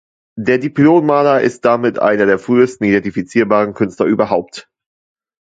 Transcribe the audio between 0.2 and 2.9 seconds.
Der Dipylon-Maler ist damit einer der frühesten